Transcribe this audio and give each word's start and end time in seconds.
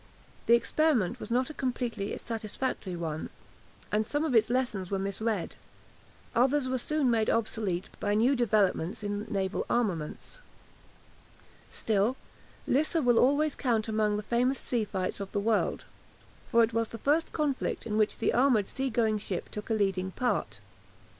The 0.47 0.55
experiment 0.55 1.19
was 1.19 1.29
not 1.29 1.51
a 1.51 1.53
completely 1.53 2.17
satisfactory 2.17 2.95
one, 2.95 3.29
and 3.91 4.03
some 4.03 4.25
of 4.25 4.33
its 4.33 4.49
lessons 4.49 4.89
were 4.89 4.97
misread. 4.97 5.55
Others 6.33 6.67
were 6.67 6.79
soon 6.79 7.11
made 7.11 7.29
obsolete 7.29 7.87
by 7.99 8.15
new 8.15 8.35
developments 8.35 9.03
in 9.03 9.25
naval 9.29 9.63
armaments. 9.69 10.39
Still, 11.69 12.17
Lissa 12.65 12.99
will 12.99 13.19
always 13.19 13.53
count 13.53 13.87
among 13.87 14.17
the 14.17 14.23
famous 14.23 14.57
sea 14.57 14.85
fights 14.85 15.19
of 15.19 15.31
the 15.33 15.39
world, 15.39 15.85
for 16.49 16.63
it 16.63 16.73
was 16.73 16.89
the 16.89 16.97
first 16.97 17.31
conflict 17.31 17.85
in 17.85 17.95
which 17.95 18.17
the 18.17 18.33
armoured 18.33 18.67
sea 18.67 18.89
going 18.89 19.19
ship 19.19 19.49
took 19.51 19.69
a 19.69 19.75
leading 19.75 20.09
part. 20.13 20.59